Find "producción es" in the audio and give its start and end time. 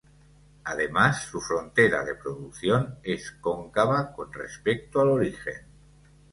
2.15-3.29